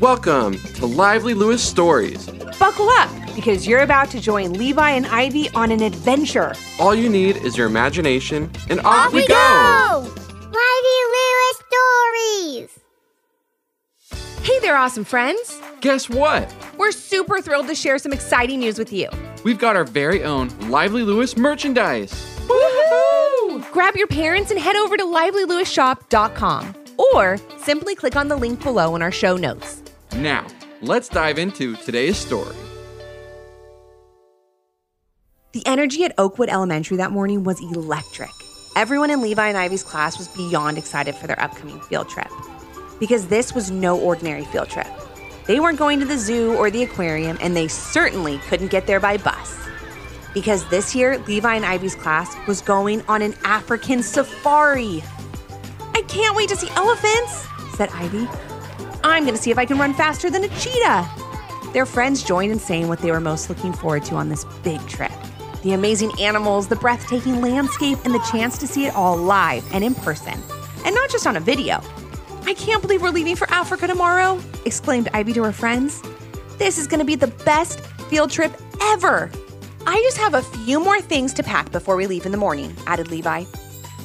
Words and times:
Welcome 0.00 0.58
to 0.76 0.86
Lively 0.86 1.34
Lewis 1.34 1.62
Stories. 1.62 2.26
Buckle 2.58 2.88
up 2.88 3.10
because 3.34 3.66
you're 3.66 3.82
about 3.82 4.10
to 4.12 4.20
join 4.20 4.54
Levi 4.54 4.92
and 4.92 5.04
Ivy 5.04 5.50
on 5.50 5.70
an 5.70 5.82
adventure. 5.82 6.54
All 6.78 6.94
you 6.94 7.10
need 7.10 7.36
is 7.36 7.58
your 7.58 7.66
imagination, 7.66 8.50
and 8.70 8.80
off, 8.80 9.08
Off 9.08 9.12
we 9.12 9.26
go! 9.26 10.10
Lively 10.40 11.00
Lewis 11.12 12.70
Stories! 12.70 12.80
Hey 14.42 14.58
there, 14.60 14.74
awesome 14.74 15.04
friends. 15.04 15.60
Guess 15.82 16.08
what? 16.08 16.50
We're 16.78 16.92
super 16.92 17.42
thrilled 17.42 17.68
to 17.68 17.74
share 17.74 17.98
some 17.98 18.14
exciting 18.14 18.60
news 18.60 18.78
with 18.78 18.94
you. 18.94 19.10
We've 19.44 19.58
got 19.58 19.76
our 19.76 19.84
very 19.84 20.24
own 20.24 20.48
Lively 20.70 21.02
Lewis 21.02 21.36
merchandise. 21.36 22.10
Woohoo! 22.48 23.70
Grab 23.70 23.96
your 23.96 24.06
parents 24.06 24.50
and 24.50 24.58
head 24.58 24.76
over 24.76 24.96
to 24.96 25.04
livelylewisshop.com 25.04 26.74
or 26.96 27.38
simply 27.58 27.94
click 27.94 28.16
on 28.16 28.28
the 28.28 28.36
link 28.36 28.62
below 28.62 28.96
in 28.96 29.02
our 29.02 29.12
show 29.12 29.36
notes. 29.36 29.79
Now, 30.16 30.46
let's 30.82 31.08
dive 31.08 31.38
into 31.38 31.76
today's 31.76 32.16
story. 32.16 32.56
The 35.52 35.66
energy 35.66 36.04
at 36.04 36.14
Oakwood 36.18 36.48
Elementary 36.48 36.96
that 36.98 37.10
morning 37.10 37.44
was 37.44 37.60
electric. 37.60 38.30
Everyone 38.76 39.10
in 39.10 39.20
Levi 39.20 39.48
and 39.48 39.56
Ivy's 39.56 39.82
class 39.82 40.18
was 40.18 40.28
beyond 40.28 40.78
excited 40.78 41.14
for 41.14 41.26
their 41.26 41.40
upcoming 41.40 41.80
field 41.80 42.08
trip. 42.08 42.28
Because 42.98 43.28
this 43.28 43.54
was 43.54 43.70
no 43.70 43.98
ordinary 43.98 44.44
field 44.44 44.68
trip. 44.68 44.86
They 45.46 45.58
weren't 45.58 45.78
going 45.78 45.98
to 46.00 46.06
the 46.06 46.18
zoo 46.18 46.54
or 46.54 46.70
the 46.70 46.82
aquarium, 46.82 47.38
and 47.40 47.56
they 47.56 47.66
certainly 47.66 48.38
couldn't 48.48 48.68
get 48.68 48.86
there 48.86 49.00
by 49.00 49.16
bus. 49.16 49.58
Because 50.34 50.68
this 50.68 50.94
year, 50.94 51.18
Levi 51.18 51.54
and 51.54 51.64
Ivy's 51.64 51.94
class 51.94 52.36
was 52.46 52.60
going 52.60 53.02
on 53.08 53.22
an 53.22 53.34
African 53.44 54.02
safari. 54.02 55.02
I 55.94 56.02
can't 56.02 56.36
wait 56.36 56.48
to 56.50 56.56
see 56.56 56.68
elephants, 56.70 57.46
said 57.76 57.88
Ivy. 57.90 58.28
I'm 59.02 59.24
going 59.24 59.34
to 59.34 59.40
see 59.40 59.50
if 59.50 59.58
I 59.58 59.64
can 59.64 59.78
run 59.78 59.94
faster 59.94 60.30
than 60.30 60.44
a 60.44 60.48
cheetah. 60.48 61.08
Their 61.72 61.86
friends 61.86 62.22
joined 62.22 62.52
in 62.52 62.58
saying 62.58 62.88
what 62.88 62.98
they 62.98 63.10
were 63.10 63.20
most 63.20 63.48
looking 63.48 63.72
forward 63.72 64.04
to 64.06 64.16
on 64.16 64.28
this 64.28 64.44
big 64.62 64.84
trip 64.86 65.12
the 65.62 65.72
amazing 65.72 66.10
animals, 66.18 66.68
the 66.68 66.76
breathtaking 66.76 67.42
landscape, 67.42 67.98
and 68.04 68.14
the 68.14 68.28
chance 68.32 68.56
to 68.58 68.66
see 68.66 68.86
it 68.86 68.94
all 68.94 69.16
live 69.16 69.62
and 69.74 69.84
in 69.84 69.94
person, 69.94 70.32
and 70.84 70.94
not 70.94 71.10
just 71.10 71.26
on 71.26 71.36
a 71.36 71.40
video. 71.40 71.82
I 72.44 72.54
can't 72.54 72.80
believe 72.80 73.02
we're 73.02 73.10
leaving 73.10 73.36
for 73.36 73.48
Africa 73.50 73.86
tomorrow, 73.86 74.40
exclaimed 74.64 75.10
Ivy 75.12 75.34
to 75.34 75.44
her 75.44 75.52
friends. 75.52 76.02
This 76.56 76.78
is 76.78 76.86
going 76.86 77.00
to 77.00 77.04
be 77.04 77.14
the 77.14 77.26
best 77.26 77.80
field 78.08 78.30
trip 78.30 78.52
ever. 78.80 79.30
I 79.86 80.00
just 80.02 80.16
have 80.16 80.34
a 80.34 80.42
few 80.42 80.82
more 80.82 81.00
things 81.00 81.34
to 81.34 81.42
pack 81.42 81.70
before 81.72 81.96
we 81.96 82.06
leave 82.06 82.26
in 82.26 82.32
the 82.32 82.38
morning, 82.38 82.74
added 82.86 83.10
Levi. 83.10 83.44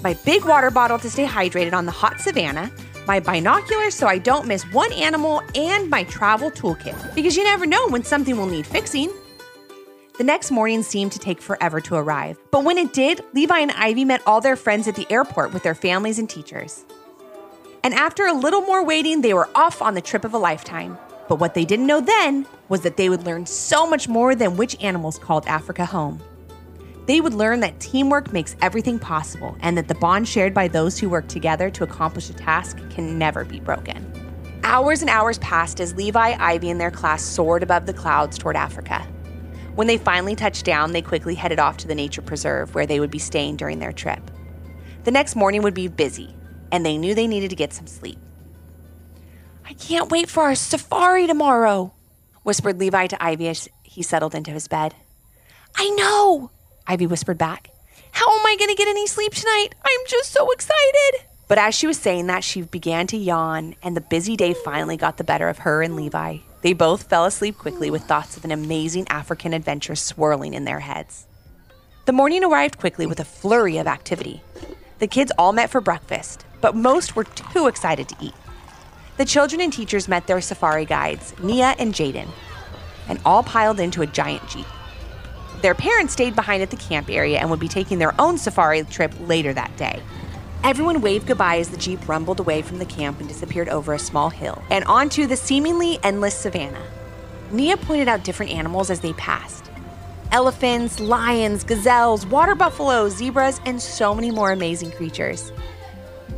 My 0.03 0.13
big 0.25 0.45
water 0.45 0.71
bottle 0.71 0.99
to 0.99 1.09
stay 1.09 1.25
hydrated 1.25 1.73
on 1.73 1.85
the 1.85 1.91
hot 1.91 2.19
savannah, 2.19 2.71
my 3.07 3.19
binoculars 3.19 3.95
so 3.95 4.07
I 4.07 4.17
don't 4.17 4.47
miss 4.47 4.63
one 4.71 4.91
animal, 4.93 5.41
and 5.55 5.89
my 5.89 6.03
travel 6.03 6.51
toolkit, 6.51 7.15
because 7.15 7.35
you 7.37 7.43
never 7.43 7.65
know 7.65 7.87
when 7.87 8.03
something 8.03 8.37
will 8.37 8.47
need 8.47 8.65
fixing. 8.65 9.11
The 10.17 10.23
next 10.23 10.51
morning 10.51 10.81
seemed 10.81 11.11
to 11.11 11.19
take 11.19 11.41
forever 11.41 11.81
to 11.81 11.95
arrive, 11.95 12.37
but 12.51 12.63
when 12.63 12.77
it 12.77 12.93
did, 12.93 13.21
Levi 13.33 13.59
and 13.59 13.71
Ivy 13.71 14.05
met 14.05 14.21
all 14.25 14.39
their 14.41 14.55
friends 14.55 14.87
at 14.87 14.95
the 14.95 15.05
airport 15.11 15.53
with 15.53 15.63
their 15.63 15.75
families 15.75 16.19
and 16.19 16.29
teachers. 16.29 16.85
And 17.83 17.93
after 17.93 18.25
a 18.25 18.33
little 18.33 18.61
more 18.61 18.83
waiting, 18.83 19.21
they 19.21 19.33
were 19.33 19.49
off 19.53 19.81
on 19.81 19.93
the 19.93 20.01
trip 20.01 20.23
of 20.23 20.33
a 20.33 20.37
lifetime. 20.37 20.97
But 21.27 21.39
what 21.39 21.53
they 21.53 21.65
didn't 21.65 21.87
know 21.87 22.01
then 22.01 22.47
was 22.69 22.81
that 22.81 22.97
they 22.97 23.09
would 23.09 23.25
learn 23.25 23.45
so 23.45 23.87
much 23.87 24.07
more 24.07 24.35
than 24.35 24.57
which 24.57 24.81
animals 24.81 25.19
called 25.19 25.45
Africa 25.47 25.85
home. 25.85 26.21
They 27.05 27.21
would 27.21 27.33
learn 27.33 27.59
that 27.59 27.79
teamwork 27.79 28.33
makes 28.33 28.55
everything 28.61 28.97
possible 28.97 29.55
and 29.59 29.77
that 29.77 29.87
the 29.87 29.95
bond 29.95 30.27
shared 30.27 30.53
by 30.53 30.67
those 30.67 30.97
who 30.97 31.09
work 31.09 31.27
together 31.27 31.69
to 31.69 31.83
accomplish 31.83 32.29
a 32.29 32.33
task 32.33 32.77
can 32.89 33.19
never 33.19 33.45
be 33.45 33.59
broken. 33.59 34.11
Hours 34.63 35.01
and 35.01 35.09
hours 35.09 35.37
passed 35.39 35.79
as 35.79 35.93
Levi, 35.93 36.35
Ivy, 36.39 36.71
and 36.71 36.81
their 36.81 36.89
class 36.89 37.23
soared 37.23 37.61
above 37.61 37.85
the 37.85 37.93
clouds 37.93 38.37
toward 38.37 38.55
Africa. 38.55 39.07
When 39.75 39.85
they 39.85 39.97
finally 39.97 40.35
touched 40.35 40.65
down, 40.65 40.93
they 40.93 41.01
quickly 41.03 41.35
headed 41.35 41.59
off 41.59 41.77
to 41.77 41.87
the 41.87 41.93
nature 41.93 42.21
preserve 42.21 42.73
where 42.73 42.87
they 42.87 42.99
would 42.99 43.11
be 43.11 43.19
staying 43.19 43.57
during 43.57 43.77
their 43.77 43.91
trip. 43.91 44.31
The 45.03 45.11
next 45.11 45.35
morning 45.35 45.61
would 45.61 45.75
be 45.75 45.87
busy, 45.87 46.35
and 46.71 46.83
they 46.83 46.97
knew 46.97 47.13
they 47.13 47.27
needed 47.27 47.51
to 47.51 47.55
get 47.55 47.73
some 47.73 47.85
sleep. 47.85 48.17
I 49.63 49.73
can't 49.73 50.09
wait 50.09 50.29
for 50.29 50.43
our 50.43 50.55
safari 50.55 51.27
tomorrow, 51.27 51.93
whispered 52.41 52.79
Levi 52.79 53.07
to 53.07 53.23
Ivy 53.23 53.49
as 53.49 53.69
he 53.83 54.01
settled 54.01 54.33
into 54.33 54.51
his 54.51 54.67
bed. 54.67 54.95
I 55.75 55.89
know, 55.91 56.49
Ivy 56.87 57.07
whispered 57.07 57.37
back. 57.37 57.71
How 58.11 58.27
am 58.27 58.45
I 58.45 58.55
going 58.57 58.69
to 58.69 58.75
get 58.75 58.87
any 58.87 59.07
sleep 59.07 59.33
tonight? 59.33 59.69
I'm 59.83 60.01
just 60.07 60.31
so 60.31 60.51
excited. 60.51 61.25
But 61.47 61.57
as 61.57 61.75
she 61.75 61.87
was 61.87 61.97
saying 61.97 62.27
that, 62.27 62.43
she 62.43 62.61
began 62.61 63.07
to 63.07 63.17
yawn, 63.17 63.75
and 63.83 63.95
the 63.95 64.01
busy 64.01 64.35
day 64.35 64.53
finally 64.53 64.97
got 64.97 65.17
the 65.17 65.23
better 65.23 65.49
of 65.49 65.59
her 65.59 65.81
and 65.81 65.95
Levi. 65.95 66.37
They 66.61 66.73
both 66.73 67.03
fell 67.03 67.25
asleep 67.25 67.57
quickly 67.57 67.91
with 67.91 68.03
thoughts 68.03 68.37
of 68.37 68.45
an 68.45 68.51
amazing 68.51 69.07
African 69.09 69.53
adventure 69.53 69.95
swirling 69.95 70.53
in 70.53 70.65
their 70.65 70.79
heads. 70.79 71.27
The 72.05 72.13
morning 72.13 72.43
arrived 72.43 72.77
quickly 72.77 73.05
with 73.05 73.19
a 73.19 73.25
flurry 73.25 73.77
of 73.77 73.87
activity. 73.87 74.41
The 74.99 75.07
kids 75.07 75.31
all 75.37 75.53
met 75.53 75.69
for 75.69 75.81
breakfast, 75.81 76.45
but 76.61 76.75
most 76.75 77.15
were 77.15 77.25
too 77.25 77.67
excited 77.67 78.07
to 78.09 78.15
eat. 78.19 78.33
The 79.17 79.25
children 79.25 79.61
and 79.61 79.71
teachers 79.71 80.07
met 80.07 80.27
their 80.27 80.41
safari 80.41 80.85
guides, 80.85 81.33
Nia 81.41 81.75
and 81.77 81.93
Jaden, 81.93 82.29
and 83.07 83.19
all 83.25 83.43
piled 83.43 83.79
into 83.79 84.01
a 84.01 84.07
giant 84.07 84.47
jeep. 84.47 84.65
Their 85.65 85.73
parents 85.73 86.13
stayed 86.13 86.35
behind 86.35 86.61
at 86.61 86.69
the 86.69 86.77
camp 86.77 87.09
area 87.09 87.39
and 87.39 87.49
would 87.49 87.59
be 87.59 87.67
taking 87.67 87.97
their 87.97 88.13
own 88.21 88.37
safari 88.37 88.83
trip 88.83 89.11
later 89.21 89.51
that 89.51 89.75
day. 89.77 89.99
Everyone 90.63 91.01
waved 91.01 91.25
goodbye 91.25 91.57
as 91.57 91.69
the 91.69 91.77
Jeep 91.77 92.07
rumbled 92.07 92.39
away 92.39 92.61
from 92.61 92.77
the 92.77 92.85
camp 92.85 93.19
and 93.19 93.27
disappeared 93.27 93.67
over 93.69 93.91
a 93.91 93.97
small 93.97 94.29
hill 94.29 94.61
and 94.69 94.85
onto 94.85 95.25
the 95.25 95.35
seemingly 95.35 95.97
endless 96.03 96.35
savannah. 96.35 96.85
Nia 97.49 97.77
pointed 97.77 98.07
out 98.07 98.23
different 98.23 98.51
animals 98.51 98.91
as 98.91 98.99
they 98.99 99.13
passed 99.13 99.71
elephants, 100.31 100.99
lions, 100.99 101.63
gazelles, 101.63 102.27
water 102.27 102.53
buffaloes, 102.53 103.15
zebras, 103.15 103.59
and 103.65 103.81
so 103.81 104.13
many 104.13 104.29
more 104.29 104.51
amazing 104.51 104.91
creatures. 104.91 105.51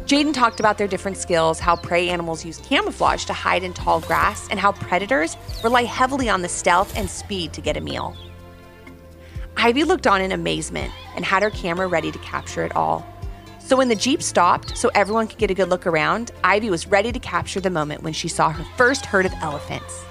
Jaden 0.06 0.34
talked 0.34 0.62
about 0.62 0.78
their 0.78 0.88
different 0.88 1.18
skills, 1.18 1.60
how 1.60 1.76
prey 1.76 2.08
animals 2.08 2.46
use 2.46 2.60
camouflage 2.60 3.26
to 3.26 3.34
hide 3.34 3.64
in 3.64 3.74
tall 3.74 4.00
grass, 4.00 4.48
and 4.48 4.58
how 4.58 4.72
predators 4.72 5.36
rely 5.66 5.84
heavily 5.84 6.30
on 6.30 6.44
the 6.44 6.48
stealth 6.48 6.98
and 6.98 7.10
speed 7.10 7.52
to 7.52 7.60
get 7.60 7.76
a 7.76 7.82
meal. 7.82 8.16
Ivy 9.60 9.84
looked 9.84 10.06
on 10.06 10.22
in 10.22 10.32
amazement 10.32 10.94
and 11.16 11.26
had 11.26 11.42
her 11.42 11.50
camera 11.50 11.88
ready 11.88 12.12
to 12.12 12.20
capture 12.20 12.64
it 12.64 12.76
all. 12.76 13.06
So 13.60 13.76
when 13.76 13.90
the 13.90 13.96
Jeep 13.96 14.22
stopped 14.22 14.78
so 14.78 14.90
everyone 14.94 15.28
could 15.28 15.40
get 15.40 15.50
a 15.50 15.56
good 15.56 15.70
look 15.70 15.88
around, 15.88 16.32
Ivy 16.44 16.70
was 16.70 16.88
ready 16.88 17.12
to 17.12 17.20
capture 17.20 17.60
the 17.60 17.72
moment 17.72 18.04
when 18.04 18.14
she 18.14 18.28
saw 18.28 18.52
her 18.52 18.64
first 18.78 19.06
herd 19.06 19.26
of 19.26 19.34
elephants. 19.42 20.06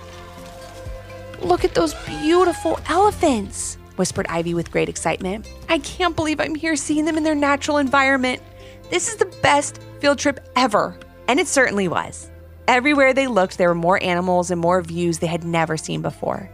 Look 1.41 1.65
at 1.65 1.75
those 1.75 1.95
beautiful 2.05 2.81
elephants, 2.89 3.77
whispered 3.95 4.27
Ivy 4.29 4.53
with 4.53 4.73
great 4.73 4.89
excitement. 4.89 5.49
I 5.69 5.79
can't 5.79 6.17
believe 6.17 6.41
I'm 6.41 6.57
here 6.57 6.75
seeing 6.75 7.05
them 7.05 7.17
in 7.17 7.23
their 7.23 7.35
natural 7.37 7.79
environment. 7.79 8.43
This 8.91 9.09
is 9.09 9.17
the 9.17 9.33
best 9.43 9.81
field 10.01 10.19
trip 10.19 10.41
ever. 10.57 10.99
And 11.29 11.39
it 11.39 11.47
certainly 11.47 11.87
was. 11.87 12.31
Everywhere 12.67 13.15
they 13.15 13.29
looked, 13.29 13.59
there 13.59 13.69
were 13.69 13.77
more 13.77 14.03
animals 14.03 14.51
and 14.51 14.61
more 14.61 14.83
views 14.83 15.21
they 15.21 15.29
had 15.29 15.45
never 15.45 15.77
seen 15.77 16.03
before. 16.03 16.51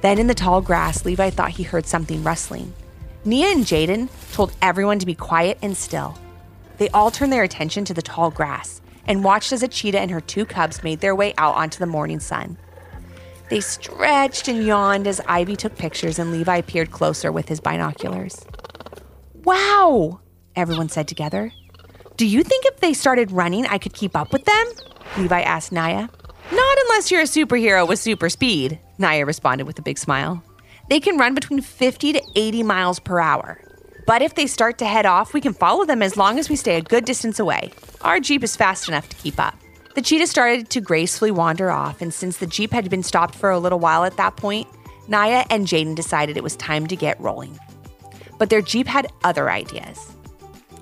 Then 0.00 0.18
in 0.18 0.26
the 0.26 0.34
tall 0.34 0.60
grass, 0.60 1.04
Levi 1.04 1.30
thought 1.30 1.50
he 1.50 1.62
heard 1.62 1.86
something 1.86 2.22
rustling. 2.22 2.72
Nia 3.24 3.48
and 3.48 3.64
Jaden 3.64 4.08
told 4.32 4.52
everyone 4.62 4.98
to 4.98 5.06
be 5.06 5.14
quiet 5.14 5.58
and 5.62 5.76
still. 5.76 6.16
They 6.78 6.88
all 6.90 7.10
turned 7.10 7.32
their 7.32 7.42
attention 7.42 7.84
to 7.86 7.94
the 7.94 8.02
tall 8.02 8.30
grass 8.30 8.80
and 9.06 9.24
watched 9.24 9.52
as 9.52 9.62
a 9.62 9.68
cheetah 9.68 10.00
and 10.00 10.10
her 10.10 10.20
two 10.20 10.44
cubs 10.44 10.82
made 10.82 11.00
their 11.00 11.14
way 11.14 11.34
out 11.38 11.54
onto 11.56 11.78
the 11.78 11.86
morning 11.86 12.20
sun. 12.20 12.56
They 13.48 13.60
stretched 13.60 14.48
and 14.48 14.64
yawned 14.64 15.06
as 15.06 15.20
Ivy 15.26 15.56
took 15.56 15.76
pictures 15.76 16.18
and 16.18 16.32
Levi 16.32 16.60
peered 16.62 16.90
closer 16.90 17.30
with 17.30 17.48
his 17.48 17.60
binoculars. 17.60 18.44
Wow, 19.44 20.20
everyone 20.56 20.88
said 20.88 21.06
together. 21.06 21.52
Do 22.16 22.26
you 22.26 22.42
think 22.42 22.64
if 22.64 22.80
they 22.80 22.92
started 22.92 23.30
running, 23.30 23.66
I 23.66 23.78
could 23.78 23.94
keep 23.94 24.16
up 24.16 24.32
with 24.32 24.44
them? 24.44 24.66
Levi 25.16 25.40
asked 25.42 25.70
Naya. 25.70 26.08
Not 26.52 26.78
unless 26.84 27.10
you're 27.10 27.22
a 27.22 27.24
superhero 27.24 27.86
with 27.86 27.98
super 27.98 28.28
speed, 28.28 28.78
Naya 28.98 29.26
responded 29.26 29.66
with 29.66 29.78
a 29.78 29.82
big 29.82 29.98
smile. 29.98 30.42
They 30.88 31.00
can 31.00 31.18
run 31.18 31.34
between 31.34 31.60
50 31.60 32.12
to 32.12 32.22
80 32.36 32.62
miles 32.62 33.00
per 33.00 33.18
hour. 33.18 33.60
But 34.06 34.22
if 34.22 34.36
they 34.36 34.46
start 34.46 34.78
to 34.78 34.84
head 34.86 35.04
off, 35.04 35.34
we 35.34 35.40
can 35.40 35.52
follow 35.52 35.84
them 35.84 36.02
as 36.02 36.16
long 36.16 36.38
as 36.38 36.48
we 36.48 36.54
stay 36.54 36.76
a 36.76 36.82
good 36.82 37.04
distance 37.04 37.40
away. 37.40 37.72
Our 38.02 38.20
Jeep 38.20 38.44
is 38.44 38.54
fast 38.54 38.88
enough 38.88 39.08
to 39.08 39.16
keep 39.16 39.40
up. 39.40 39.56
The 39.96 40.02
cheetah 40.02 40.28
started 40.28 40.70
to 40.70 40.80
gracefully 40.80 41.32
wander 41.32 41.70
off, 41.70 42.00
and 42.00 42.14
since 42.14 42.36
the 42.36 42.46
Jeep 42.46 42.70
had 42.70 42.88
been 42.88 43.02
stopped 43.02 43.34
for 43.34 43.50
a 43.50 43.58
little 43.58 43.80
while 43.80 44.04
at 44.04 44.16
that 44.18 44.36
point, 44.36 44.68
Naya 45.08 45.44
and 45.50 45.66
Jaden 45.66 45.96
decided 45.96 46.36
it 46.36 46.44
was 46.44 46.54
time 46.56 46.86
to 46.86 46.94
get 46.94 47.20
rolling. 47.20 47.58
But 48.38 48.50
their 48.50 48.62
Jeep 48.62 48.86
had 48.86 49.10
other 49.24 49.50
ideas. 49.50 49.98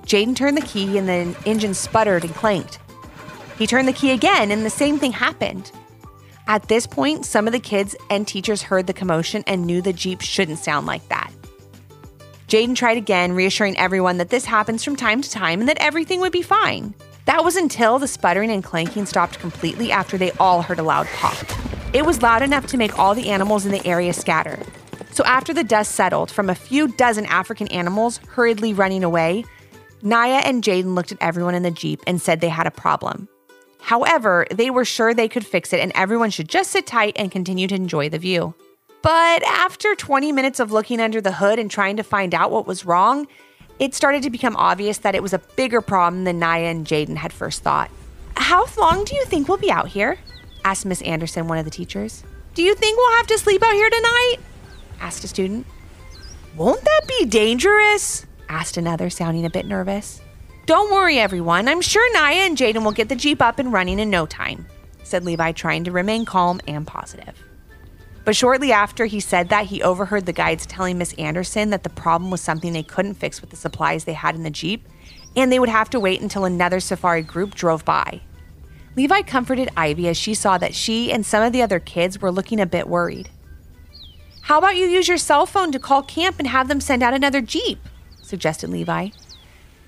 Jaden 0.02 0.36
turned 0.36 0.58
the 0.58 0.66
key, 0.66 0.98
and 0.98 1.08
the 1.08 1.34
engine 1.46 1.72
sputtered 1.72 2.24
and 2.24 2.34
clanked. 2.34 2.78
He 3.58 3.66
turned 3.66 3.88
the 3.88 3.92
key 3.92 4.10
again, 4.10 4.50
and 4.50 4.64
the 4.64 4.70
same 4.70 4.98
thing 4.98 5.12
happened. 5.12 5.70
At 6.46 6.68
this 6.68 6.86
point, 6.86 7.24
some 7.24 7.46
of 7.46 7.52
the 7.52 7.60
kids 7.60 7.96
and 8.10 8.26
teachers 8.26 8.62
heard 8.62 8.86
the 8.86 8.92
commotion 8.92 9.44
and 9.46 9.64
knew 9.64 9.80
the 9.80 9.92
Jeep 9.92 10.20
shouldn't 10.20 10.58
sound 10.58 10.86
like 10.86 11.08
that. 11.08 11.32
Jaden 12.48 12.76
tried 12.76 12.98
again, 12.98 13.32
reassuring 13.32 13.78
everyone 13.78 14.18
that 14.18 14.28
this 14.28 14.44
happens 14.44 14.84
from 14.84 14.96
time 14.96 15.22
to 15.22 15.30
time 15.30 15.60
and 15.60 15.68
that 15.68 15.80
everything 15.80 16.20
would 16.20 16.32
be 16.32 16.42
fine. 16.42 16.94
That 17.24 17.42
was 17.42 17.56
until 17.56 17.98
the 17.98 18.06
sputtering 18.06 18.50
and 18.50 18.62
clanking 18.62 19.06
stopped 19.06 19.38
completely 19.38 19.90
after 19.90 20.18
they 20.18 20.30
all 20.32 20.60
heard 20.60 20.78
a 20.78 20.82
loud 20.82 21.06
pop. 21.14 21.36
It 21.94 22.04
was 22.04 22.20
loud 22.20 22.42
enough 22.42 22.66
to 22.66 22.76
make 22.76 22.98
all 22.98 23.14
the 23.14 23.30
animals 23.30 23.64
in 23.64 23.72
the 23.72 23.86
area 23.86 24.12
scatter. 24.12 24.58
So 25.12 25.24
after 25.24 25.54
the 25.54 25.64
dust 25.64 25.92
settled 25.92 26.30
from 26.30 26.50
a 26.50 26.54
few 26.54 26.88
dozen 26.88 27.24
African 27.26 27.68
animals 27.68 28.18
hurriedly 28.28 28.74
running 28.74 29.04
away, 29.04 29.44
Naya 30.02 30.42
and 30.44 30.62
Jaden 30.62 30.94
looked 30.94 31.12
at 31.12 31.18
everyone 31.22 31.54
in 31.54 31.62
the 31.62 31.70
Jeep 31.70 32.02
and 32.06 32.20
said 32.20 32.40
they 32.40 32.48
had 32.50 32.66
a 32.66 32.70
problem. 32.70 33.26
However, 33.84 34.46
they 34.50 34.70
were 34.70 34.86
sure 34.86 35.12
they 35.12 35.28
could 35.28 35.44
fix 35.44 35.74
it 35.74 35.80
and 35.80 35.92
everyone 35.94 36.30
should 36.30 36.48
just 36.48 36.70
sit 36.70 36.86
tight 36.86 37.12
and 37.16 37.30
continue 37.30 37.66
to 37.66 37.74
enjoy 37.74 38.08
the 38.08 38.18
view. 38.18 38.54
But 39.02 39.42
after 39.42 39.94
20 39.94 40.32
minutes 40.32 40.58
of 40.58 40.72
looking 40.72 41.00
under 41.00 41.20
the 41.20 41.32
hood 41.32 41.58
and 41.58 41.70
trying 41.70 41.98
to 41.98 42.02
find 42.02 42.34
out 42.34 42.50
what 42.50 42.66
was 42.66 42.86
wrong, 42.86 43.26
it 43.78 43.94
started 43.94 44.22
to 44.22 44.30
become 44.30 44.56
obvious 44.56 44.96
that 44.98 45.14
it 45.14 45.22
was 45.22 45.34
a 45.34 45.38
bigger 45.38 45.82
problem 45.82 46.24
than 46.24 46.38
Naya 46.38 46.68
and 46.68 46.86
Jaden 46.86 47.16
had 47.16 47.30
first 47.30 47.62
thought. 47.62 47.90
How 48.38 48.64
long 48.78 49.04
do 49.04 49.14
you 49.14 49.26
think 49.26 49.48
we'll 49.48 49.58
be 49.58 49.70
out 49.70 49.88
here? 49.88 50.18
asked 50.64 50.86
Miss 50.86 51.02
Anderson, 51.02 51.46
one 51.46 51.58
of 51.58 51.66
the 51.66 51.70
teachers. 51.70 52.24
Do 52.54 52.62
you 52.62 52.74
think 52.74 52.96
we'll 52.96 53.16
have 53.18 53.26
to 53.26 53.38
sleep 53.38 53.62
out 53.62 53.74
here 53.74 53.90
tonight? 53.90 54.36
asked 54.98 55.24
a 55.24 55.28
student. 55.28 55.66
Won't 56.56 56.82
that 56.82 57.02
be 57.06 57.26
dangerous? 57.26 58.24
asked 58.48 58.78
another, 58.78 59.10
sounding 59.10 59.44
a 59.44 59.50
bit 59.50 59.66
nervous. 59.66 60.22
Don't 60.66 60.90
worry, 60.90 61.18
everyone. 61.18 61.68
I'm 61.68 61.82
sure 61.82 62.10
Naya 62.14 62.46
and 62.46 62.56
Jaden 62.56 62.84
will 62.84 62.92
get 62.92 63.10
the 63.10 63.16
Jeep 63.16 63.42
up 63.42 63.58
and 63.58 63.70
running 63.70 63.98
in 63.98 64.08
no 64.08 64.24
time, 64.24 64.66
said 65.02 65.22
Levi, 65.22 65.52
trying 65.52 65.84
to 65.84 65.92
remain 65.92 66.24
calm 66.24 66.58
and 66.66 66.86
positive. 66.86 67.34
But 68.24 68.34
shortly 68.34 68.72
after 68.72 69.04
he 69.04 69.20
said 69.20 69.50
that, 69.50 69.66
he 69.66 69.82
overheard 69.82 70.24
the 70.24 70.32
guides 70.32 70.64
telling 70.64 70.96
Miss 70.96 71.12
Anderson 71.14 71.68
that 71.68 71.82
the 71.82 71.90
problem 71.90 72.30
was 72.30 72.40
something 72.40 72.72
they 72.72 72.82
couldn't 72.82 73.14
fix 73.14 73.42
with 73.42 73.50
the 73.50 73.56
supplies 73.56 74.04
they 74.04 74.14
had 74.14 74.34
in 74.36 74.42
the 74.42 74.48
Jeep, 74.48 74.88
and 75.36 75.52
they 75.52 75.58
would 75.58 75.68
have 75.68 75.90
to 75.90 76.00
wait 76.00 76.22
until 76.22 76.46
another 76.46 76.80
safari 76.80 77.20
group 77.20 77.54
drove 77.54 77.84
by. 77.84 78.22
Levi 78.96 79.20
comforted 79.20 79.68
Ivy 79.76 80.08
as 80.08 80.16
she 80.16 80.32
saw 80.32 80.56
that 80.56 80.74
she 80.74 81.12
and 81.12 81.26
some 81.26 81.42
of 81.42 81.52
the 81.52 81.60
other 81.60 81.78
kids 81.78 82.22
were 82.22 82.32
looking 82.32 82.58
a 82.58 82.64
bit 82.64 82.88
worried. 82.88 83.28
How 84.40 84.56
about 84.56 84.76
you 84.76 84.86
use 84.86 85.08
your 85.08 85.18
cell 85.18 85.44
phone 85.44 85.72
to 85.72 85.78
call 85.78 86.02
camp 86.02 86.38
and 86.38 86.48
have 86.48 86.68
them 86.68 86.80
send 86.80 87.02
out 87.02 87.12
another 87.12 87.42
Jeep? 87.42 87.80
suggested 88.22 88.70
Levi. 88.70 89.10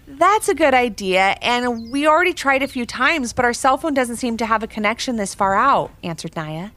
That's 0.09 0.49
a 0.49 0.55
good 0.55 0.73
idea, 0.73 1.37
and 1.43 1.91
we 1.91 2.07
already 2.07 2.33
tried 2.33 2.63
a 2.63 2.69
few 2.69 2.87
times, 2.87 3.33
but 3.33 3.45
our 3.45 3.53
cell 3.53 3.77
phone 3.77 3.93
doesn't 3.93 4.17
seem 4.17 4.37
to 4.37 4.47
have 4.47 4.63
a 4.63 4.69
connection 4.69 5.17
this 5.17 5.35
far 5.35 5.55
out, 5.57 5.91
answered 6.05 6.37
Naya. 6.37 6.71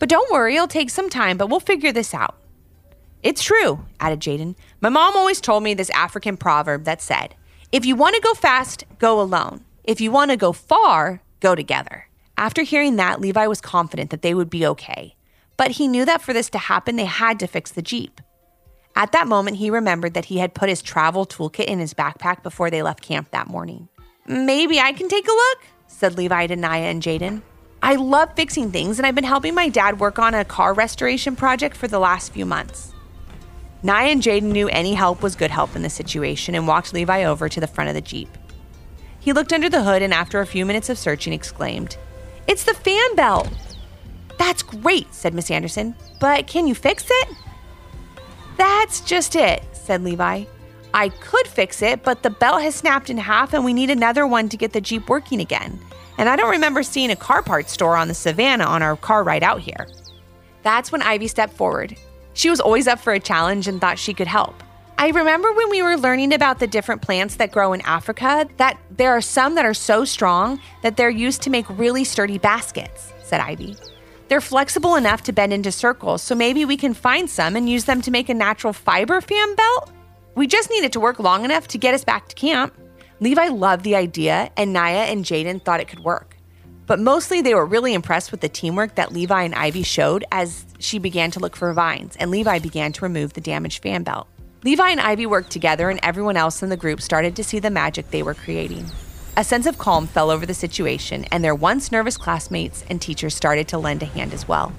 But 0.00 0.08
don't 0.08 0.30
worry, 0.32 0.56
it'll 0.56 0.66
take 0.66 0.90
some 0.90 1.08
time, 1.08 1.36
but 1.36 1.48
we'll 1.48 1.60
figure 1.60 1.92
this 1.92 2.12
out. 2.12 2.34
It's 3.22 3.44
true, 3.44 3.84
added 4.00 4.18
Jaden. 4.18 4.56
My 4.80 4.88
mom 4.88 5.16
always 5.16 5.40
told 5.40 5.62
me 5.62 5.74
this 5.74 5.88
African 5.90 6.36
proverb 6.36 6.82
that 6.84 7.00
said, 7.00 7.36
if 7.70 7.86
you 7.86 7.94
want 7.94 8.16
to 8.16 8.20
go 8.20 8.34
fast, 8.34 8.84
go 8.98 9.20
alone. 9.20 9.64
If 9.84 10.00
you 10.00 10.10
want 10.10 10.32
to 10.32 10.36
go 10.36 10.52
far, 10.52 11.22
go 11.38 11.54
together. 11.54 12.08
After 12.36 12.62
hearing 12.62 12.96
that, 12.96 13.20
Levi 13.20 13.46
was 13.46 13.60
confident 13.60 14.10
that 14.10 14.22
they 14.22 14.34
would 14.34 14.50
be 14.50 14.66
okay. 14.66 15.14
But 15.56 15.72
he 15.72 15.86
knew 15.86 16.04
that 16.04 16.22
for 16.22 16.32
this 16.32 16.50
to 16.50 16.58
happen, 16.58 16.96
they 16.96 17.04
had 17.04 17.38
to 17.38 17.46
fix 17.46 17.70
the 17.70 17.82
Jeep. 17.82 18.20
At 18.96 19.12
that 19.12 19.26
moment, 19.26 19.56
he 19.56 19.70
remembered 19.70 20.14
that 20.14 20.26
he 20.26 20.38
had 20.38 20.54
put 20.54 20.68
his 20.68 20.80
travel 20.80 21.26
toolkit 21.26 21.64
in 21.64 21.80
his 21.80 21.94
backpack 21.94 22.42
before 22.42 22.70
they 22.70 22.82
left 22.82 23.02
camp 23.02 23.30
that 23.32 23.48
morning. 23.48 23.88
Maybe 24.26 24.78
I 24.78 24.92
can 24.92 25.08
take 25.08 25.26
a 25.26 25.32
look, 25.32 25.58
said 25.88 26.16
Levi 26.16 26.46
to 26.46 26.56
Naya 26.56 26.84
and 26.84 27.02
Jaden. 27.02 27.42
I 27.82 27.96
love 27.96 28.34
fixing 28.34 28.70
things, 28.70 28.98
and 28.98 29.06
I've 29.06 29.14
been 29.14 29.24
helping 29.24 29.54
my 29.54 29.68
dad 29.68 30.00
work 30.00 30.18
on 30.18 30.32
a 30.32 30.44
car 30.44 30.72
restoration 30.72 31.36
project 31.36 31.76
for 31.76 31.88
the 31.88 31.98
last 31.98 32.32
few 32.32 32.46
months. 32.46 32.94
Naya 33.82 34.08
and 34.08 34.22
Jaden 34.22 34.44
knew 34.44 34.68
any 34.68 34.94
help 34.94 35.22
was 35.22 35.36
good 35.36 35.50
help 35.50 35.76
in 35.76 35.82
the 35.82 35.90
situation 35.90 36.54
and 36.54 36.66
walked 36.66 36.94
Levi 36.94 37.24
over 37.24 37.48
to 37.48 37.60
the 37.60 37.66
front 37.66 37.88
of 37.88 37.94
the 37.94 38.00
Jeep. 38.00 38.30
He 39.20 39.32
looked 39.32 39.52
under 39.52 39.68
the 39.68 39.82
hood 39.82 40.02
and, 40.02 40.14
after 40.14 40.40
a 40.40 40.46
few 40.46 40.64
minutes 40.64 40.88
of 40.88 40.98
searching, 40.98 41.32
exclaimed, 41.32 41.98
It's 42.46 42.64
the 42.64 42.74
fan 42.74 43.16
belt! 43.16 43.48
That's 44.38 44.62
great, 44.62 45.12
said 45.12 45.34
Miss 45.34 45.50
Anderson, 45.50 45.94
but 46.20 46.46
can 46.46 46.66
you 46.66 46.74
fix 46.74 47.04
it? 47.08 47.28
That's 48.56 49.00
just 49.00 49.36
it, 49.36 49.62
said 49.72 50.02
Levi. 50.02 50.44
I 50.92 51.08
could 51.08 51.46
fix 51.48 51.82
it, 51.82 52.02
but 52.04 52.22
the 52.22 52.30
belt 52.30 52.62
has 52.62 52.74
snapped 52.74 53.10
in 53.10 53.18
half 53.18 53.52
and 53.52 53.64
we 53.64 53.72
need 53.72 53.90
another 53.90 54.26
one 54.26 54.48
to 54.48 54.56
get 54.56 54.72
the 54.72 54.80
Jeep 54.80 55.08
working 55.08 55.40
again 55.40 55.80
and 56.18 56.28
I 56.28 56.36
don't 56.36 56.50
remember 56.50 56.82
seeing 56.82 57.10
a 57.10 57.16
car 57.16 57.42
parts 57.42 57.72
store 57.72 57.96
on 57.96 58.08
the 58.08 58.14
Savannah 58.14 58.64
on 58.64 58.82
our 58.82 58.96
car 58.96 59.24
ride 59.24 59.42
out 59.42 59.60
here. 59.60 59.88
That's 60.62 60.92
when 60.92 61.02
Ivy 61.02 61.28
stepped 61.28 61.54
forward. 61.54 61.96
She 62.34 62.50
was 62.50 62.60
always 62.60 62.88
up 62.88 62.98
for 62.98 63.12
a 63.12 63.20
challenge 63.20 63.68
and 63.68 63.80
thought 63.80 63.98
she 63.98 64.14
could 64.14 64.26
help. 64.26 64.62
I 64.96 65.08
remember 65.08 65.52
when 65.52 65.70
we 65.70 65.82
were 65.82 65.96
learning 65.96 66.32
about 66.32 66.60
the 66.60 66.66
different 66.66 67.02
plants 67.02 67.36
that 67.36 67.50
grow 67.50 67.72
in 67.72 67.80
Africa 67.82 68.48
that 68.58 68.78
there 68.90 69.10
are 69.10 69.20
some 69.20 69.56
that 69.56 69.66
are 69.66 69.74
so 69.74 70.04
strong 70.04 70.60
that 70.82 70.96
they're 70.96 71.10
used 71.10 71.42
to 71.42 71.50
make 71.50 71.66
really 71.68 72.04
sturdy 72.04 72.38
baskets, 72.38 73.12
said 73.22 73.40
Ivy. 73.40 73.76
They're 74.28 74.40
flexible 74.40 74.96
enough 74.96 75.22
to 75.24 75.32
bend 75.32 75.52
into 75.52 75.70
circles, 75.70 76.22
so 76.22 76.34
maybe 76.34 76.64
we 76.64 76.76
can 76.76 76.94
find 76.94 77.28
some 77.28 77.56
and 77.56 77.68
use 77.68 77.84
them 77.84 78.00
to 78.02 78.10
make 78.10 78.28
a 78.28 78.34
natural 78.34 78.72
fiber 78.72 79.20
fan 79.20 79.54
belt? 79.54 79.92
We 80.34 80.46
just 80.46 80.70
need 80.70 80.84
it 80.84 80.92
to 80.92 81.00
work 81.00 81.18
long 81.18 81.44
enough 81.44 81.68
to 81.68 81.78
get 81.78 81.94
us 81.94 82.04
back 82.04 82.28
to 82.28 82.34
camp. 82.34 82.74
Levi 83.20 83.48
loved 83.48 83.84
the 83.84 83.96
idea, 83.96 84.50
and 84.56 84.72
Naya 84.72 85.04
and 85.04 85.24
Jaden 85.24 85.62
thought 85.62 85.80
it 85.80 85.88
could 85.88 86.00
work. 86.00 86.36
But 86.86 87.00
mostly 87.00 87.40
they 87.40 87.54
were 87.54 87.64
really 87.64 87.94
impressed 87.94 88.30
with 88.30 88.40
the 88.40 88.48
teamwork 88.48 88.96
that 88.96 89.12
Levi 89.12 89.42
and 89.42 89.54
Ivy 89.54 89.82
showed 89.82 90.24
as 90.32 90.66
she 90.78 90.98
began 90.98 91.30
to 91.30 91.40
look 91.40 91.56
for 91.56 91.72
vines 91.72 92.16
and 92.16 92.30
Levi 92.30 92.58
began 92.58 92.92
to 92.92 93.04
remove 93.04 93.32
the 93.32 93.40
damaged 93.40 93.82
fan 93.82 94.02
belt. 94.02 94.28
Levi 94.64 94.90
and 94.90 95.00
Ivy 95.00 95.26
worked 95.26 95.50
together, 95.50 95.90
and 95.90 96.00
everyone 96.02 96.38
else 96.38 96.62
in 96.62 96.70
the 96.70 96.76
group 96.76 97.00
started 97.00 97.36
to 97.36 97.44
see 97.44 97.58
the 97.58 97.70
magic 97.70 98.10
they 98.10 98.22
were 98.22 98.34
creating. 98.34 98.86
A 99.36 99.42
sense 99.42 99.66
of 99.66 99.78
calm 99.78 100.06
fell 100.06 100.30
over 100.30 100.46
the 100.46 100.54
situation, 100.54 101.24
and 101.24 101.42
their 101.42 101.56
once 101.56 101.90
nervous 101.90 102.16
classmates 102.16 102.84
and 102.88 103.02
teachers 103.02 103.34
started 103.34 103.66
to 103.68 103.78
lend 103.78 104.00
a 104.00 104.06
hand 104.06 104.32
as 104.32 104.46
well. 104.46 104.72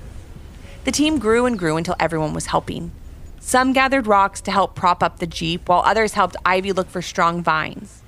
The 0.86 0.94
team 0.94 1.20
grew 1.20 1.46
and 1.46 1.60
grew 1.60 1.76
until 1.76 1.98
everyone 2.00 2.34
was 2.34 2.46
helping. 2.46 2.94
Some 3.42 3.74
gathered 3.74 4.08
rocks 4.08 4.40
to 4.42 4.52
help 4.52 4.74
prop 4.74 5.04
up 5.04 5.20
the 5.20 5.28
Jeep, 5.28 5.68
while 5.68 5.82
others 5.82 6.14
helped 6.14 6.38
Ivy 6.46 6.72
look 6.72 6.90
for 6.90 7.02
strong 7.02 7.44
vines. 7.44 8.02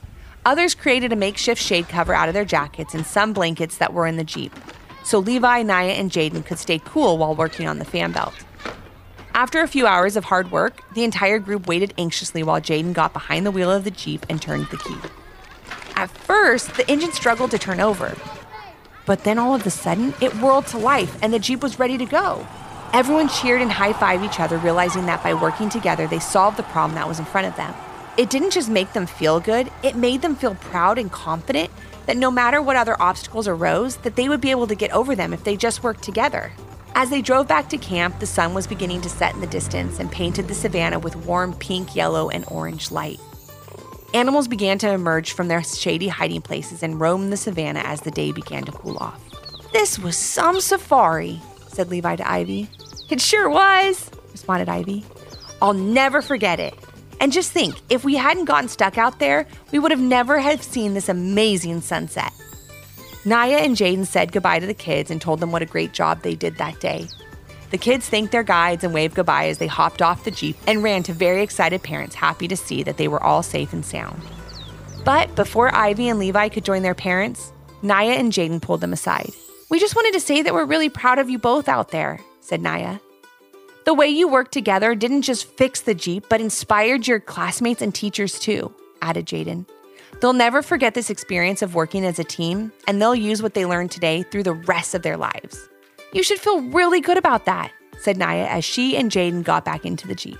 Others 0.45 0.75
created 0.75 1.11
a 1.11 1.17
makeshift 1.17 1.61
shade 1.61 1.89
cover 1.89 2.13
out 2.13 2.29
of 2.29 2.33
their 2.33 2.45
jackets 2.45 2.93
and 2.93 3.05
some 3.05 3.33
blankets 3.33 3.77
that 3.79 3.93
were 3.93 4.07
in 4.07 4.15
the 4.15 4.23
Jeep, 4.23 4.55
so 5.03 5.19
Levi, 5.19 5.63
Naya, 5.63 5.91
and 5.91 6.09
Jaden 6.11 6.45
could 6.45 6.59
stay 6.59 6.79
cool 6.79 7.17
while 7.17 7.35
working 7.35 7.67
on 7.67 7.77
the 7.77 7.85
fan 7.85 8.13
belt. 8.13 8.33
After 9.33 9.59
a 9.59 9.67
few 9.67 9.85
hours 9.85 10.15
of 10.15 10.23
hard 10.23 10.49
work, 10.49 10.81
the 10.93 11.03
entire 11.03 11.39
group 11.39 11.67
waited 11.67 11.93
anxiously 11.97 12.41
while 12.41 12.61
Jaden 12.61 12.93
got 12.93 13.11
behind 13.11 13.45
the 13.45 13.51
wheel 13.51 13.69
of 13.69 13.83
the 13.83 13.91
Jeep 13.91 14.25
and 14.29 14.41
turned 14.41 14.67
the 14.67 14.77
key. 14.77 14.95
At 15.97 16.09
first, 16.09 16.75
the 16.75 16.89
engine 16.89 17.11
struggled 17.11 17.51
to 17.51 17.57
turn 17.59 17.81
over, 17.81 18.15
but 19.05 19.25
then 19.25 19.37
all 19.37 19.53
of 19.53 19.65
a 19.65 19.69
sudden, 19.69 20.13
it 20.21 20.33
whirled 20.35 20.67
to 20.67 20.77
life 20.77 21.17
and 21.21 21.33
the 21.33 21.39
Jeep 21.39 21.61
was 21.61 21.79
ready 21.79 21.97
to 21.97 22.05
go. 22.05 22.47
Everyone 22.93 23.27
cheered 23.27 23.61
and 23.61 23.71
high 23.71 23.91
fived 23.91 24.23
each 24.23 24.39
other, 24.39 24.57
realizing 24.59 25.07
that 25.07 25.21
by 25.21 25.33
working 25.33 25.67
together, 25.67 26.07
they 26.07 26.19
solved 26.19 26.55
the 26.55 26.63
problem 26.63 26.95
that 26.95 27.09
was 27.09 27.19
in 27.19 27.25
front 27.25 27.47
of 27.47 27.57
them 27.57 27.73
it 28.17 28.31
didn't 28.31 28.51
just 28.51 28.69
make 28.69 28.93
them 28.93 29.05
feel 29.05 29.39
good, 29.39 29.71
it 29.83 29.95
made 29.95 30.23
them 30.23 30.35
feel 30.35 30.55
proud 30.55 30.97
and 30.97 31.11
confident 31.11 31.69
that 32.07 32.17
no 32.17 32.31
matter 32.31 32.61
what 32.61 32.75
other 32.75 32.99
obstacles 32.99 33.47
arose, 33.47 33.97
that 33.97 34.15
they 34.15 34.27
would 34.27 34.41
be 34.41 34.49
able 34.49 34.65
to 34.65 34.75
get 34.75 34.91
over 34.91 35.15
them 35.15 35.33
if 35.33 35.43
they 35.43 35.55
just 35.55 35.83
worked 35.83 36.03
together. 36.03 36.51
As 36.95 37.11
they 37.11 37.21
drove 37.21 37.47
back 37.47 37.69
to 37.69 37.77
camp, 37.77 38.19
the 38.19 38.25
sun 38.25 38.55
was 38.55 38.65
beginning 38.65 39.01
to 39.01 39.09
set 39.09 39.35
in 39.35 39.41
the 39.41 39.47
distance 39.47 39.99
and 39.99 40.11
painted 40.11 40.47
the 40.47 40.55
savannah 40.55 40.97
with 40.97 41.15
warm 41.15 41.53
pink, 41.53 41.95
yellow, 41.95 42.29
and 42.29 42.43
orange 42.47 42.89
light. 42.89 43.19
Animals 44.13 44.47
began 44.47 44.77
to 44.79 44.89
emerge 44.89 45.33
from 45.33 45.49
their 45.49 45.61
shady 45.61 46.07
hiding 46.07 46.41
places 46.41 46.81
and 46.81 46.99
roam 46.99 47.29
the 47.29 47.37
savannah 47.37 47.81
as 47.81 48.01
the 48.01 48.11
day 48.11 48.31
began 48.31 48.63
to 48.63 48.71
cool 48.71 48.97
off. 48.99 49.21
This 49.73 49.99
was 49.99 50.15
some 50.15 50.61
safari, 50.61 51.41
said 51.67 51.89
Levi 51.89 52.15
to 52.15 52.29
Ivy. 52.29 52.69
It 53.09 53.19
sure 53.19 53.49
was, 53.49 54.09
responded 54.31 54.69
Ivy. 54.69 55.05
I'll 55.61 55.73
never 55.73 56.21
forget 56.21 56.59
it. 56.59 56.73
And 57.19 57.33
just 57.33 57.51
think, 57.51 57.75
if 57.89 58.05
we 58.05 58.15
hadn't 58.15 58.45
gotten 58.45 58.69
stuck 58.69 58.97
out 58.97 59.19
there, 59.19 59.45
we 59.71 59.79
would 59.79 59.91
have 59.91 59.99
never 59.99 60.39
have 60.39 60.63
seen 60.63 60.93
this 60.93 61.09
amazing 61.09 61.81
sunset. 61.81 62.31
Naya 63.25 63.57
and 63.57 63.75
Jaden 63.75 64.05
said 64.05 64.31
goodbye 64.31 64.59
to 64.59 64.67
the 64.67 64.73
kids 64.73 65.11
and 65.11 65.19
told 65.19 65.41
them 65.41 65.51
what 65.51 65.61
a 65.61 65.65
great 65.65 65.91
job 65.91 66.21
they 66.21 66.35
did 66.35 66.57
that 66.57 66.79
day. 66.79 67.07
The 67.69 67.77
kids 67.77 68.07
thanked 68.07 68.31
their 68.31 68.43
guides 68.43 68.83
and 68.83 68.93
waved 68.93 69.15
goodbye 69.15 69.47
as 69.47 69.57
they 69.57 69.67
hopped 69.67 70.01
off 70.01 70.23
the 70.23 70.31
Jeep 70.31 70.55
and 70.67 70.83
ran 70.83 71.03
to 71.03 71.13
very 71.13 71.41
excited 71.41 71.83
parents, 71.83 72.15
happy 72.15 72.47
to 72.47 72.55
see 72.55 72.81
that 72.83 72.97
they 72.97 73.07
were 73.07 73.21
all 73.21 73.43
safe 73.43 73.73
and 73.73 73.85
sound. 73.85 74.21
But 75.03 75.35
before 75.35 75.73
Ivy 75.75 76.07
and 76.07 76.19
Levi 76.19 76.49
could 76.49 76.65
join 76.65 76.81
their 76.81 76.95
parents, 76.95 77.51
Naya 77.81 78.11
and 78.11 78.31
Jaden 78.31 78.61
pulled 78.61 78.81
them 78.81 78.93
aside. 78.93 79.31
We 79.69 79.79
just 79.79 79.95
wanted 79.95 80.13
to 80.13 80.19
say 80.19 80.41
that 80.41 80.53
we're 80.53 80.65
really 80.65 80.89
proud 80.89 81.19
of 81.19 81.29
you 81.29 81.37
both 81.37 81.67
out 81.67 81.89
there, 81.89 82.21
said 82.39 82.61
Naya. 82.61 82.99
The 83.85 83.93
way 83.93 84.07
you 84.07 84.27
worked 84.27 84.51
together 84.51 84.95
didn't 84.95 85.21
just 85.23 85.45
fix 85.57 85.81
the 85.81 85.93
Jeep, 85.93 86.25
but 86.29 86.41
inspired 86.41 87.07
your 87.07 87.19
classmates 87.19 87.81
and 87.81 87.93
teachers 87.93 88.39
too, 88.39 88.73
added 89.01 89.25
Jaden. 89.25 89.65
They'll 90.21 90.33
never 90.33 90.61
forget 90.61 90.93
this 90.93 91.09
experience 91.09 91.61
of 91.61 91.75
working 91.75 92.05
as 92.05 92.17
a 92.17 92.23
team, 92.23 92.71
and 92.87 93.01
they'll 93.01 93.15
use 93.15 93.43
what 93.43 93.53
they 93.53 93.65
learned 93.65 93.91
today 93.91 94.23
through 94.23 94.43
the 94.43 94.53
rest 94.53 94.95
of 94.95 95.03
their 95.03 95.17
lives. 95.17 95.69
You 96.13 96.23
should 96.23 96.39
feel 96.39 96.61
really 96.61 97.01
good 97.01 97.17
about 97.17 97.45
that, 97.45 97.71
said 97.99 98.17
Naya 98.17 98.45
as 98.45 98.63
she 98.63 98.95
and 98.95 99.11
Jaden 99.11 99.43
got 99.43 99.65
back 99.65 99.85
into 99.85 100.07
the 100.07 100.15
Jeep. 100.15 100.39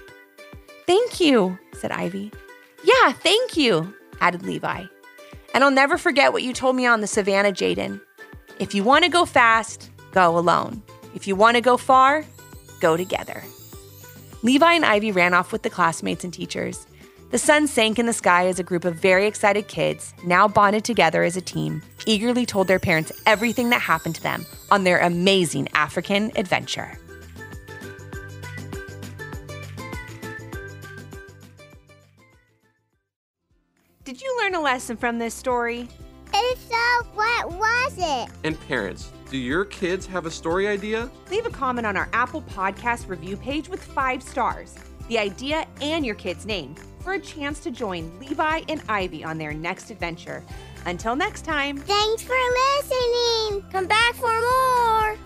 Thank 0.86 1.20
you, 1.20 1.60
said 1.74 1.92
Ivy. 1.92 2.32
Yeah, 2.84 3.12
thank 3.12 3.58
you, 3.58 3.94
added 4.22 4.44
Levi. 4.44 4.86
And 5.54 5.64
I'll 5.64 5.72
never 5.72 5.98
forget 5.98 6.32
what 6.32 6.44
you 6.44 6.54
told 6.54 6.76
me 6.76 6.86
on 6.86 7.02
the 7.02 7.08
Savannah, 7.08 7.52
Jaden. 7.52 8.00
If 8.60 8.74
you 8.74 8.84
want 8.84 9.04
to 9.04 9.10
go 9.10 9.26
fast, 9.26 9.92
go 10.12 10.38
alone. 10.38 10.82
If 11.14 11.28
you 11.28 11.36
want 11.36 11.56
to 11.56 11.62
go 11.62 11.78
far, 11.78 12.24
go 12.80 12.96
together. 12.96 13.44
Levi 14.44 14.74
and 14.74 14.86
Ivy 14.86 15.12
ran 15.12 15.34
off 15.34 15.52
with 15.52 15.64
the 15.64 15.70
classmates 15.70 16.24
and 16.24 16.34
teachers. 16.34 16.88
The 17.29 17.38
sun 17.38 17.67
sank 17.67 18.00
in 18.00 18.05
the 18.05 18.13
sky 18.13 18.48
as 18.48 18.57
a 18.57 18.63
group 18.63 18.86
of 18.86 18.96
very 18.96 19.25
excited 19.27 19.67
kids, 19.67 20.13
now 20.24 20.48
bonded 20.48 20.86
together 20.86 21.24
as 21.24 21.36
a 21.36 21.41
team, 21.41 21.81
eagerly 22.05 22.46
told 22.46 22.69
their 22.69 22.79
parents 22.79 23.12
everything 23.25 23.69
that 23.72 23.81
happened 23.81 24.15
to 24.15 24.24
them 24.24 24.46
on 24.72 24.86
their 24.86 25.00
amazing 25.00 25.67
African 25.74 26.31
adventure. 26.38 26.98
Did 34.05 34.22
you 34.22 34.39
learn 34.41 34.55
a 34.55 34.62
lesson 34.62 34.96
from 34.96 35.19
this 35.19 35.34
story? 35.34 35.89
If 36.34 36.62
so, 36.62 37.07
what 37.13 37.51
was 37.51 37.93
it? 37.98 38.29
And 38.46 38.57
parents, 38.67 39.12
do 39.29 39.38
your 39.38 39.65
kids 39.65 40.05
have 40.05 40.25
a 40.25 40.31
story 40.31 40.65
idea? 40.65 41.12
Leave 41.29 41.46
a 41.46 41.50
comment 41.50 41.86
on 41.86 41.98
our 41.98 42.07
Apple 42.13 42.43
Podcast 42.43 43.10
review 43.10 43.36
page 43.36 43.67
with 43.67 43.84
five 43.84 44.24
stars, 44.24 44.75
the 45.08 45.18
idea, 45.18 45.68
and 45.82 46.06
your 46.06 46.16
kid's 46.16 46.46
name 46.46 46.76
for 47.00 47.14
a 47.14 47.20
chance 47.20 47.60
to 47.62 47.72
join 47.72 48.12
Levi 48.20 48.62
and 48.68 48.82
Ivy 48.90 49.24
on 49.24 49.38
their 49.38 49.54
next 49.54 49.90
adventure. 49.92 50.44
Until 50.86 51.16
next 51.16 51.44
time. 51.46 51.78
Thanks 51.78 52.24
for 52.24 52.36
listening. 52.80 53.64
Come 53.72 53.88
back 53.88 54.16
for 54.16 54.28
more. 54.28 55.18